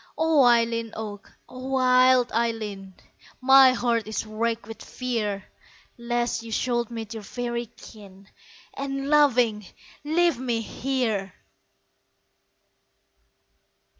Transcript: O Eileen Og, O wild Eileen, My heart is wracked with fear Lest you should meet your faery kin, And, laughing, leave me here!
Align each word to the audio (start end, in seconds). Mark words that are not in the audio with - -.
O 0.17 0.43
Eileen 0.45 0.91
Og, 0.95 1.29
O 1.47 1.67
wild 1.69 2.31
Eileen, 2.31 2.95
My 3.39 3.73
heart 3.73 4.07
is 4.07 4.25
wracked 4.25 4.65
with 4.65 4.83
fear 4.83 5.43
Lest 5.95 6.41
you 6.41 6.51
should 6.51 6.89
meet 6.89 7.13
your 7.13 7.21
faery 7.21 7.67
kin, 7.77 8.27
And, 8.73 9.09
laughing, 9.11 9.63
leave 10.03 10.39
me 10.39 10.61
here! 10.61 11.35